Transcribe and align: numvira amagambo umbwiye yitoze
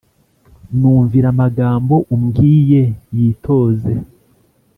numvira 0.77 1.27
amagambo 1.33 1.95
umbwiye 2.13 2.83
yitoze 3.15 3.93